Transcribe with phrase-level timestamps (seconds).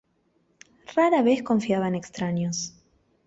[0.95, 2.73] Rara vez confiaba en extraños.